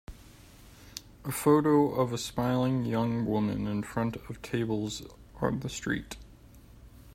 [1.25, 5.03] A photo of a smiling young woman in front of tables
[5.39, 6.17] on the street.